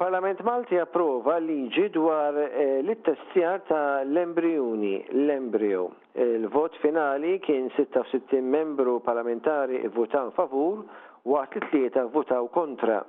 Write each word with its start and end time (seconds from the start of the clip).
Il-Parlament 0.00 0.38
Malti 0.48 0.78
approva 0.80 1.34
liġi 1.44 1.90
dwar 1.92 2.32
eh, 2.40 2.78
l-testjar 2.80 3.58
ta' 3.68 4.00
l-embrioni, 4.08 4.94
l-embrio. 5.26 5.90
Il-vot 6.16 6.78
finali 6.80 7.34
kien 7.44 7.66
66 7.76 8.40
membru 8.40 8.94
parlamentari 9.04 9.82
votaw 9.92 10.30
favur 10.32 10.86
waqt 11.28 11.58
li 11.60 11.68
tlieta 11.68 12.06
votaw 12.14 12.48
kontra. 12.48 13.02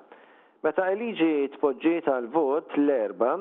Meta 0.68 0.90
il-liġi 0.92 1.48
tpoġġiet 1.56 2.10
għal 2.12 2.28
vot 2.36 2.76
l-erba, 2.76 3.38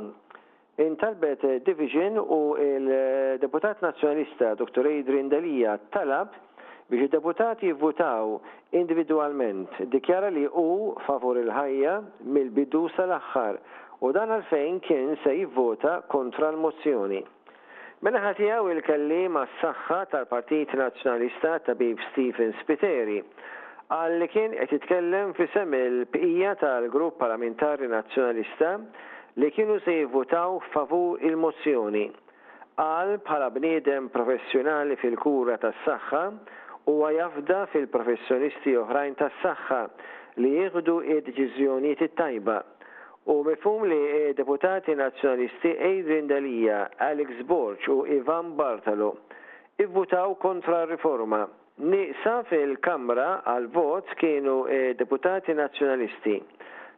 intalbet 0.86 1.42
Division 1.66 2.22
u 2.22 2.42
il-deputat 2.62 3.82
nazjonalista 3.82 4.54
Dr. 4.62 4.86
Adrian 4.94 5.26
Dalija 5.32 5.74
talab 5.90 6.38
biex 6.90 7.02
il 7.04 7.08
deputati 7.08 7.66
jivvutaw 7.66 8.40
individualment 8.70 9.68
dikjara 9.92 10.28
li 10.34 10.42
u 10.50 10.90
favur 11.06 11.38
il-ħajja 11.38 11.92
mill-bidu 12.26 12.84
sal-axħar 12.96 13.58
u 14.06 14.10
dan 14.16 14.32
għalfejn 14.36 14.80
kien 14.82 15.12
se 15.22 15.34
jivvota 15.38 16.00
kontra 16.10 16.48
l-mozzjoni. 16.50 17.22
Mela 18.02 18.22
ħatijaw 18.24 18.70
il-kellim 18.72 19.36
s 19.42 19.54
saħħa 19.60 19.98
tal-Partit 20.14 20.72
Nazzjonalista 20.80 21.54
tabib 21.68 22.00
Stephen 22.10 22.54
Spiteri 22.64 23.18
għalli 23.94 24.28
kien 24.34 24.54
qed 24.58 24.74
jitkellem 24.78 25.30
fisem 25.38 25.74
il-bqija 25.78 26.54
tal-Grupp 26.62 27.18
Parlamentari 27.22 27.86
Nazzjonalista 27.92 28.78
li 29.36 29.52
kienu 29.54 29.78
se 29.84 29.98
jivvotaw 30.00 30.58
favur 30.74 31.20
il-mozzjoni. 31.28 32.08
Għal 32.82 33.18
bħala 33.22 33.50
bniedem 33.58 34.08
professjonali 34.10 34.96
fil-kura 35.02 35.54
tas 35.62 35.76
saħħa 35.86 36.24
huwa 36.88 37.10
jafda 37.16 37.58
fil-professjonisti 37.72 38.72
oħrajn 38.82 39.16
tas-saħħa 39.20 39.80
li 40.40 40.52
jieħdu 40.56 40.96
id-deċiżjonijiet 41.16 42.04
it-tajba 42.08 42.60
U 43.30 43.42
mifhum 43.44 43.82
li 43.84 43.96
deputati 44.38 44.94
nazjonalisti 44.96 45.74
Adrian 45.86 46.30
Dalija, 46.30 46.78
Alex 47.04 47.42
Borċ 47.46 47.90
u 47.92 47.98
Ivan 48.16 48.54
Bartalo 48.56 49.10
ivvutaw 49.84 50.32
kontra 50.40 50.86
riforma. 50.88 51.42
Nisa 51.92 52.32
fil-Kamra 52.48 53.26
għal 53.52 53.66
vot 53.76 54.08
kienu 54.22 54.56
e, 54.72 54.80
deputati 54.98 55.52
nazjonalisti 55.54 56.38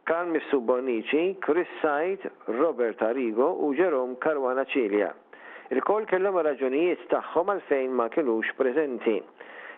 Karl 0.07 0.31
Mifsu 0.33 0.61
Bonici, 0.61 1.25
Chris 1.43 1.69
Sajt, 1.81 2.25
Robert 2.59 3.03
Arrigo 3.07 3.51
u 3.67 3.73
Jerome 3.75 4.15
Karwana 4.19 4.65
Cilia. 4.71 5.11
Il-kol 5.75 6.07
kellhom 6.07 6.39
raġunijiet 6.43 7.03
tagħhom 7.11 7.51
għalfejn 7.55 7.91
ma 7.99 8.07
kienux 8.15 8.55
preżenti. 8.57 9.19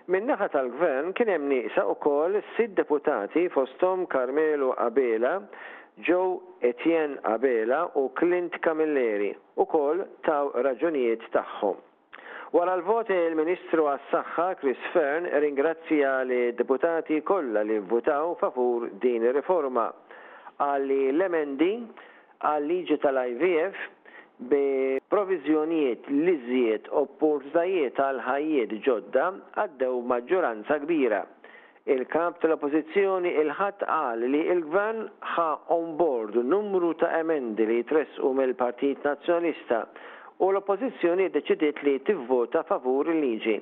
Min-naħa 0.05 0.45
tal-gvern 0.53 1.13
kien 1.17 1.31
hemm 1.33 1.47
nieqsa 1.49 1.81
wkoll 1.95 2.35
sitt 2.55 2.75
deputati 2.77 3.47
fosthom 3.49 4.03
Carmelo 4.05 4.75
Abela, 4.77 5.39
Joe 5.97 6.35
Etienne 6.61 7.15
Abela 7.25 7.79
u 7.97 8.03
Clint 8.19 8.53
Camilleri 8.61 9.31
ukoll 9.63 10.03
taw 10.27 10.51
raġunijiet 10.61 11.25
tagħhom. 11.33 11.79
Wara 12.53 12.77
l-voti 12.77 13.17
il-Ministru 13.17 13.87
għas-Saħħa 13.95 14.47
Chris 14.61 14.85
Fern 14.93 15.25
ringrazzja 15.47 16.13
li 16.29 16.39
deputati 16.59 17.17
kollha 17.25 17.65
li 17.65 17.81
votaw 17.81 18.35
favur 18.43 18.85
din 19.01 19.25
ir-riforma 19.31 19.89
għalli 20.69 21.01
l-emendi 21.15 21.71
għal 22.45 22.69
liġi 22.69 23.01
tal-IVF 23.01 23.89
bi 24.39 24.99
provizjonijiet 25.09 26.03
li 26.09 26.33
żied 26.47 26.89
opportunitajiet 27.03 27.99
għal 28.03 28.17
ħajiet 28.27 28.73
ġodda 28.87 29.27
għaddew 29.63 30.01
maġġoranza 30.11 30.77
kbira. 30.83 31.21
Il-kap 31.95 32.41
tal-oppozizjoni 32.41 33.31
il-ħadd 33.43 33.85
qal 33.87 34.25
li 34.33 34.41
il-gvern 34.55 35.03
ħa 35.35 35.47
on 35.77 35.93
board 35.99 36.39
numru 36.55 36.89
ta' 36.99 37.13
emendi 37.19 37.67
li 37.69 37.77
jitresqu 37.83 38.33
mill-Partit 38.39 39.05
Nazzjonista 39.05 39.85
u 40.43 40.49
l-oppozizjoni 40.49 41.29
deċidiet 41.37 41.83
li 41.85 41.99
tivvota 42.09 42.65
favur 42.67 43.13
il-liġi. 43.13 43.59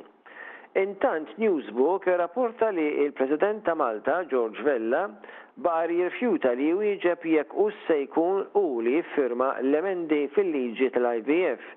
Intant 0.75 1.27
Newsbook 1.37 2.05
rapporta 2.05 2.69
li 2.69 2.81
il-President 3.03 3.63
ta' 3.63 3.75
Malta, 3.75 4.25
George 4.25 4.59
Vella, 4.65 5.03
bar 5.61 5.85
jirfjuta 5.91 6.49
li 6.57 6.71
wieġeb 6.73 7.25
jekk 7.29 7.53
us 7.61 7.75
se 7.85 7.99
jkun 8.05 8.39
u 8.57 8.63
li 8.81 8.95
firma 9.13 9.51
l-emendi 9.61 10.23
fil-liġi 10.33 10.89
tal-IVF 10.95 11.67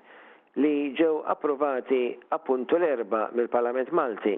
li 0.63 0.71
ġew 0.97 1.11
approvati 1.35 2.01
appunto 2.39 2.81
l-erba 2.81 3.27
mill-Parlament 3.37 3.93
Malti. 3.93 4.33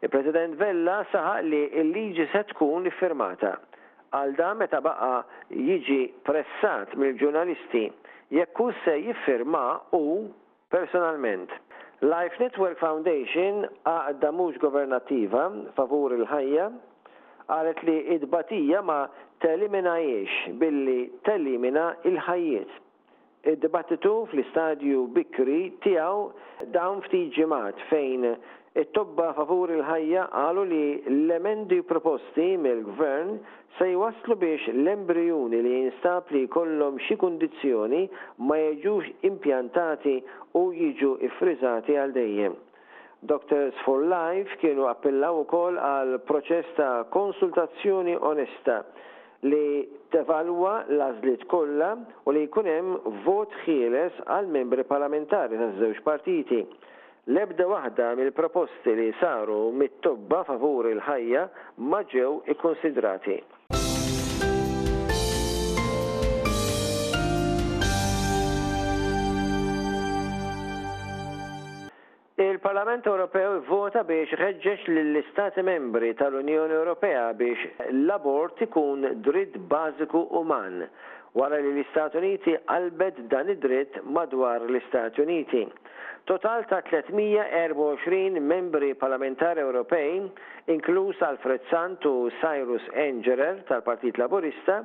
Il-President 0.00 0.56
Vella 0.56 1.02
saħaq 1.12 1.44
li 1.52 1.62
l-liġi 1.84 2.24
se 2.32 2.40
tkun 2.54 2.88
firmata. 3.02 3.52
Għal 4.16 4.32
da 4.40 4.54
meta 4.62 4.80
baqa 4.80 5.12
jiġi 5.52 6.02
pressat 6.24 6.96
mill-ġurnalisti 6.96 7.84
jekk 8.40 8.64
se 8.86 8.96
jiffirma 9.04 9.66
u 9.92 10.06
personalment. 10.72 11.52
Life 12.00 12.32
Network 12.40 12.78
Foundation 12.80 13.66
għadda 13.84 14.30
mhux 14.32 14.56
governattiva 14.62 15.42
favur 15.76 16.14
il-ħajja 16.16 16.68
għalet 17.52 17.82
li 17.84 17.96
id-batija 18.14 18.80
ma 18.80 19.02
telimina 19.44 19.98
jiex 20.00 20.54
billi 20.62 21.02
telimina 21.28 21.90
il 22.08 22.16
ħajjiet 22.22 22.78
Id-dibattitu 23.52 24.14
fl-istadju 24.30 25.02
bikri 25.16 25.60
tijaw 25.84 26.24
dawn 26.72 27.04
ftit 27.06 27.34
ġimat 27.36 27.76
fejn 27.92 28.26
it-tobba 28.78 29.32
favur 29.36 29.72
il-ħajja 29.74 30.24
għalu 30.40 30.62
li 30.70 30.82
l-emendi 31.10 31.80
proposti 31.86 32.52
mill-gvern 32.62 33.32
se 33.78 33.88
jwaslu 33.96 34.36
biex 34.38 34.68
l 34.70 34.86
embrijuni 34.92 35.58
li 35.64 35.72
jinstab 35.80 36.30
li 36.34 36.44
kollom 36.54 37.00
xi 37.08 37.16
kundizzjoni 37.18 38.04
ma 38.46 38.58
jiġux 38.60 39.08
impjantati 39.26 40.20
u 40.60 40.68
jiġu 40.74 41.16
ifriżati 41.30 41.96
għal 42.02 42.14
dejjem. 42.14 42.54
Doctors 43.30 43.74
for 43.84 44.06
Life 44.08 44.54
kienu 44.62 44.86
appellaw 44.88 45.42
ukoll 45.42 45.76
għal 45.84 46.14
proċess 46.28 46.70
ta' 46.78 46.92
konsultazzjoni 47.16 48.14
onesta 48.30 48.78
li 49.50 49.82
tevalwa 50.14 50.76
l-azlit 50.90 51.42
kollha 51.50 51.90
u 52.24 52.32
li 52.36 52.46
jkun 52.46 52.70
hemm 52.70 52.96
vot 53.26 53.50
ħieles 53.66 54.22
għal 54.30 54.48
membri 54.56 54.84
parlamentari 54.86 55.58
taż-żewġ 55.60 56.00
partiti 56.06 56.62
lebda 57.28 57.64
waħda 57.70 58.04
mill-proposti 58.20 58.94
li 59.00 59.10
saru 59.20 59.58
mit-tobba 59.82 60.40
favur 60.48 60.88
il-ħajja 60.94 61.44
ma 61.90 62.02
ġew 62.14 62.30
ikkonsidrati. 62.54 63.40
il-Parlament 72.60 73.06
Ewropew 73.08 73.62
vota 73.64 74.02
biex 74.04 74.34
ħeġġeġ 74.36 74.82
lill-Istati 74.92 75.62
membri 75.64 76.10
tal-Unjoni 76.18 76.74
Ewropea 76.76 77.20
biex 77.32 77.86
l-abort 77.88 78.60
ikun 78.66 79.06
dritt 79.24 79.54
bażiku 79.70 80.20
uman 80.36 80.82
wara 81.40 81.56
li 81.62 81.70
l-Istati 81.72 82.20
Uniti 82.20 82.52
qalbet 82.68 83.22
dan 83.32 83.48
id-dritt 83.54 83.96
madwar 84.04 84.66
l-Istati 84.68 85.24
Uniti. 85.24 85.62
Total 86.28 86.66
ta' 86.68 86.82
324 86.84 88.36
membri 88.52 88.92
parlamentari 88.94 89.64
Ewropej, 89.64 90.28
inkluż 90.76 91.24
Alfred 91.30 91.64
Sant 91.72 92.04
u 92.04 92.28
Cyrus 92.42 92.84
Engerer 92.92 93.62
tal-Partit 93.72 94.20
Laburista, 94.20 94.82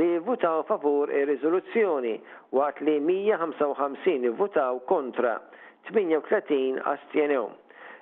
li 0.00 0.16
votaw 0.16 0.64
favur 0.70 1.12
ir-riżoluzzjoni 1.12 2.16
waqt 2.56 2.80
li 2.88 3.00
155 3.04 4.32
votaw 4.40 4.80
kontra. 4.88 5.36
38 5.84 6.76
astjenew. 6.82 7.48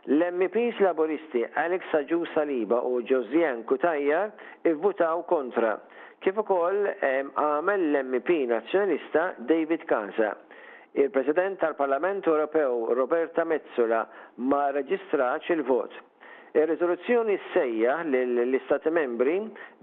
L-MPs 0.06 0.80
laboristi 0.80 1.42
Alex 1.54 1.84
Saġu 1.90 2.20
Saliba 2.34 2.80
u 2.82 3.00
Josian 3.02 3.64
Kutajja 3.66 4.28
ivvutaw 4.68 5.24
kontra, 5.26 5.76
kif 6.22 6.38
ukoll 6.38 6.86
għamel 6.86 7.86
l-MP 7.90 8.44
nazzjonalista 8.52 9.26
David 9.50 9.84
Kansa. 9.90 10.34
Il-President 10.96 11.58
tal-Parlament 11.60 12.24
Ewropew 12.30 12.92
Roberta 12.96 13.44
Mezzola 13.44 14.04
ma 14.46 14.68
reġistrax 14.78 15.50
il-vot 15.56 16.05
Il-rezoluzzjoni 16.56 17.36
sejja 17.52 18.00
l-Istati 18.02 18.88
membri 18.88 19.34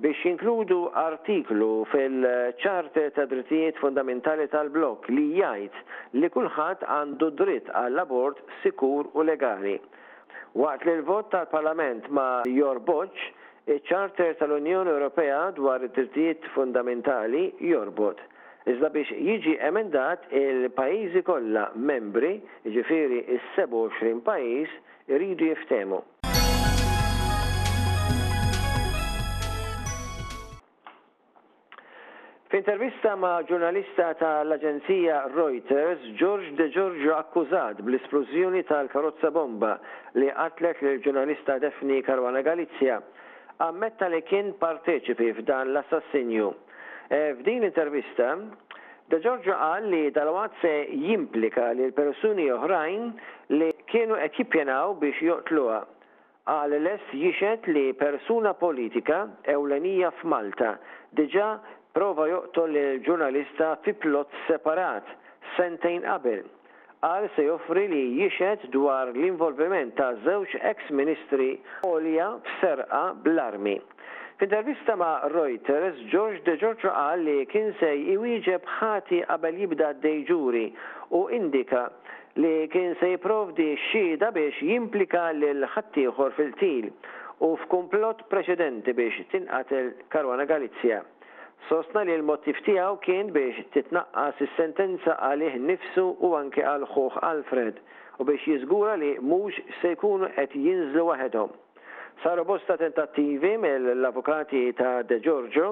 biex 0.01 0.23
jinkludu 0.25 0.79
artiklu 0.97 1.83
fil 1.91 2.23
ċarta 2.63 3.03
ta' 3.13 3.25
drittijiet 3.29 3.77
fundamentali 3.77 4.47
tal-blok 4.49 5.05
li 5.13 5.25
jgħid 5.37 5.83
li 6.17 6.31
kulħadd 6.33 6.85
għandu 6.95 7.27
dritt 7.43 7.67
għall-abort 7.81 8.41
sikur 8.63 9.11
u 9.13 9.21
legali. 9.29 9.75
Waqt 10.63 10.87
li 10.89 10.95
l-vot 10.97 11.29
tal-Parlament 11.35 12.07
ma 12.09 12.25
jorboċ, 12.49 13.27
il-ċarter 13.69 14.33
tal-Unjoni 14.41 14.95
Ewropea 14.95 15.43
dwar 15.59 15.85
id-drittijiet 15.85 16.47
fundamentali 16.57 17.51
jorbot. 17.69 18.17
Iżda 18.73 18.89
biex 18.95 19.13
jiġi 19.19 19.59
emendat 19.69 20.25
il-pajizi 20.41 21.21
kollha 21.29 21.69
membri, 21.77 22.39
ġifiri 22.65 23.21
il 23.35 23.45
27 23.59 24.23
pajjiż, 24.31 24.73
iridu 25.13 25.51
jiftemu 25.51 26.01
F'intervista 32.53 33.15
ma' 33.17 33.39
ġurnalista 33.49 34.11
tal-Aġenzija 34.19 35.21
Reuters, 35.33 36.03
George 36.19 36.51
De 36.59 36.67
Giorgio 36.69 37.15
akkużat 37.17 37.79
bl 37.81 37.95
isplużjoni 37.97 38.61
tal-karozza 38.69 39.31
bomba 39.33 39.71
li 40.13 40.27
għatlet 40.29 40.83
l 40.85 40.91
ġurnalista 41.01 41.55
Defni 41.63 41.97
Karwana 42.05 42.43
Galizja 42.45 42.99
ammetta 43.65 44.11
li 44.13 44.21
kien 44.29 44.51
parteċipi 44.61 45.31
f'dan 45.39 45.73
l-assassinju. 45.73 46.51
E, 47.09 47.33
f'din 47.39 47.65
intervista, 47.71 48.35
De 49.09 49.17
Giorgio 49.25 49.57
qal 49.57 49.89
li 49.89 50.03
dal 50.13 50.35
se 50.61 50.75
jimplika 51.07 51.71
li 51.73 51.89
l-persuni 51.89 52.51
oħrajn 52.53 53.09
li 53.57 53.71
kienu 53.89 54.21
ekipjenaw 54.29 54.93
biex 55.01 55.25
joqtluha 55.25 55.81
għal 56.53 56.77
les 56.85 57.13
jixet 57.17 57.65
li 57.73 57.89
persuna 57.97 58.53
politika 58.53 59.23
ewlenija 59.57 60.13
f'Malta 60.21 60.77
deġa 61.17 61.55
prova 61.93 62.25
joqtol 62.25 62.73
il-ġurnalista 62.79 63.67
fi 63.85 63.91
plot 64.03 64.29
separat 64.47 65.09
sentejn 65.55 66.01
qabel. 66.07 66.41
Għal 67.05 67.25
se 67.35 67.43
joffri 67.45 67.83
li 67.91 67.99
jixed 68.21 68.63
dwar 68.75 69.11
l-involviment 69.11 69.91
ta' 69.99 70.13
żewġ 70.25 70.53
ex-ministri 70.71 71.49
Olja 71.91 72.29
f'serqa 72.55 73.01
bl-armi. 73.25 73.75
F'intervista 74.39 74.95
ma' 74.97 75.27
Reuters, 75.35 75.99
George 76.13 76.41
De 76.47 76.55
Giorgio 76.57 76.89
qal 76.95 77.21
li 77.27 77.37
kien 77.53 77.73
se 77.81 77.91
jwieġeb 78.07 78.65
ħati 78.79 79.21
qabel 79.29 79.61
jibda 79.65 79.91
d-dejġuri 79.99 80.65
u 81.19 81.25
indika 81.37 81.85
li 82.41 82.55
kien 82.73 82.95
se 83.01 83.11
jiprovdi 83.13 83.69
xhieda 83.91 84.31
biex 84.39 84.63
jimplika 84.65 85.27
l-ħattijħor 85.37 86.33
fil-til 86.41 86.89
u 87.45 87.53
f'komplot 87.65 88.25
preċedenti 88.33 88.95
biex 88.97 89.27
tinqatel 89.35 89.93
Karwana 90.09 90.47
Galizja. 90.49 91.03
Sostna 91.69 92.03
li 92.03 92.11
l 92.11 92.25
motif 92.27 92.57
tiegħu 92.65 92.97
kien 93.05 93.29
biex 93.35 93.63
titnaqqas 93.73 94.39
is-sentenza 94.45 95.13
għalih 95.27 95.53
nifsu 95.67 96.03
u 96.27 96.31
anke 96.39 96.59
għal 96.67 96.83
ħuħ 96.91 97.19
Alfred 97.27 97.77
u 98.19 98.25
biex 98.27 98.49
jiżgura 98.51 98.97
li 98.99 99.13
mhux 99.23 99.61
se 99.79 99.93
jkun 99.93 100.25
qed 100.35 100.57
jinżlu 100.59 101.05
waħedhom. 101.11 101.53
Saru 102.23 102.43
bosta 102.47 102.75
tentattivi 102.77 103.53
mill-avukati 103.57 104.59
ta' 104.79 105.01
De 105.07 105.17
Giorgio 105.25 105.69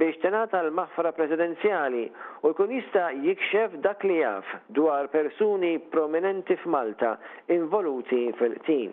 biex 0.00 0.20
tenata 0.22 0.60
l-maħfra 0.66 1.14
presidenzjali 1.16 2.04
u 2.44 2.52
jkun 2.52 2.76
jista' 2.76 3.08
jikxef 3.24 3.80
dak 3.86 4.04
li 4.06 4.20
jaf 4.20 4.52
dwar 4.76 5.08
persuni 5.12 5.78
prominenti 5.94 6.56
f'Malta 6.62 7.16
involuti 7.56 8.26
fil-tim. 8.38 8.92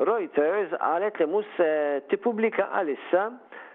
Reuters 0.00 0.72
għalet 0.80 1.20
li 1.22 1.30
mus 1.36 1.62
tippubblika 2.10 2.72
għalissa 2.80 3.28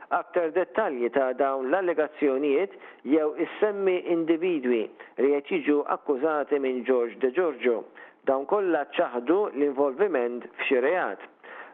aktar 0.09 0.51
dettalji 0.55 1.09
ta' 1.15 1.33
dawn 1.33 1.69
l-allegazzjonijiet 1.69 2.73
jew 3.03 3.27
issemmi 3.45 3.95
individwi 4.15 4.79
li 5.21 5.29
qed 5.35 5.51
jiġu 5.51 5.75
akkużati 5.97 6.59
minn 6.65 6.79
George 6.89 7.17
De 7.25 7.31
Giorgio. 7.37 7.83
Dawn 8.29 8.45
kollha 8.49 8.81
ċaħdu 8.97 9.37
l-involviment 9.53 10.47
f'xi 10.61 10.81
reat. 10.85 11.21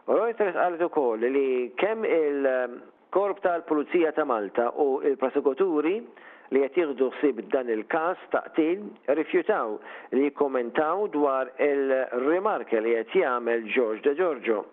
Reuters 0.08 0.56
qalet 0.58 0.84
ukoll 0.90 1.26
li 1.32 1.48
kemm 1.82 2.06
il-Korp 2.10 3.40
tal-Pulizija 3.48 4.12
ta' 4.20 4.28
Malta 4.32 4.70
u 4.86 4.90
il-Prosekuturi 5.10 5.96
li 5.96 6.62
qed 6.62 6.78
jieħdu 6.82 7.12
ħsieb 7.18 7.42
dan 7.56 7.72
il-każ 7.78 8.28
taqtil 8.36 8.84
rifjutaw 9.18 9.78
li 10.18 10.28
jikkommentaw 10.28 11.08
dwar 11.16 11.54
il-rimarka 11.70 12.84
li 12.86 12.98
qed 13.00 13.20
jagħmel 13.24 13.70
George 13.76 14.04
De 14.10 14.14
Giorgio. 14.22 14.64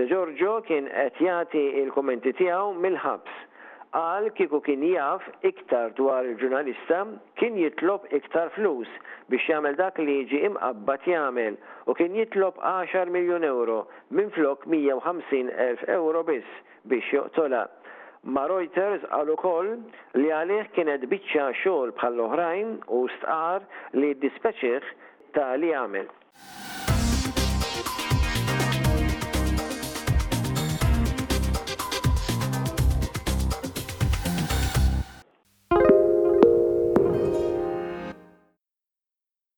De 0.00 0.06
Giorgio 0.08 0.54
kien 0.66 0.86
qed 0.88 1.18
jagħti 1.20 1.60
il-kommenti 1.82 2.30
tiegħu 2.38 2.68
mill-ħabs. 2.82 3.32
Qal 3.96 4.30
kieku 4.38 4.60
kien 4.64 4.84
jaf 4.88 5.26
iktar 5.44 5.90
dwar 5.98 6.24
il-ġurnalista 6.24 7.02
kien 7.36 7.58
jitlob 7.60 8.06
iktar 8.18 8.48
flus 8.54 8.88
biex 9.28 9.50
jagħmel 9.52 9.76
dak 9.82 10.00
li 10.00 10.14
jiġi 10.22 10.40
imqabbat 10.48 11.04
jagħmel 11.10 11.58
u 11.92 11.96
kien 11.98 12.16
jitlob 12.16 12.56
10 12.70 13.12
miljun 13.18 13.44
euro 13.50 13.82
minn 14.16 14.32
flok 14.38 14.64
150 14.76 15.52
elf 15.66 15.84
euro 15.98 16.24
biss 16.30 16.64
biex 16.88 17.12
joqtola. 17.18 17.66
Ma 18.32 18.48
Reuters 18.48 19.04
għal 19.12 19.34
ukoll 19.36 19.74
li 20.22 20.32
għalih 20.40 20.72
kienet 20.76 21.04
biċċa 21.12 21.50
xogħol 21.60 21.92
bħall 22.00 22.24
oħrajn 22.30 22.72
u 22.96 23.04
stqar 23.18 23.68
li 24.00 24.14
dispeċiħ 24.24 24.92
ta' 25.36 25.52
li 25.60 25.76
għamel. 25.76 26.08